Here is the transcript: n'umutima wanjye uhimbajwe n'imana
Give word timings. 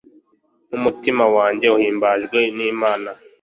n'umutima 0.69 1.23
wanjye 1.35 1.67
uhimbajwe 1.77 2.39
n'imana 2.57 3.09